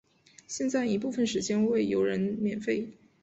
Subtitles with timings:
[0.47, 2.89] 现在已部分时间对游人免费。